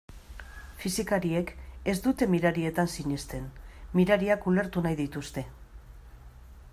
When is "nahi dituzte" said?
4.87-5.45